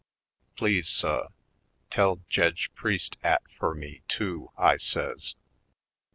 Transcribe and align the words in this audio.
Please, 0.57 0.89
suh, 0.89 1.27
tell 1.91 2.21
Jedge 2.27 2.71
Priest 2.73 3.17
'at 3.21 3.43
fur 3.59 3.75
me, 3.75 4.01
too!" 4.07 4.49
I 4.57 4.77
says. 4.77 5.35